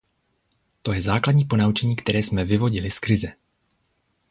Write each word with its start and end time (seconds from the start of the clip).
To 0.81 0.93
je 0.93 1.01
základní 1.01 1.45
ponaučení, 1.45 1.95
které 1.95 2.19
jsme 2.19 2.45
vyvodili 2.45 2.91
z 2.91 2.99
krize. 2.99 3.33